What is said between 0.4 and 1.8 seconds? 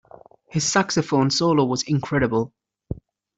His saxophone solo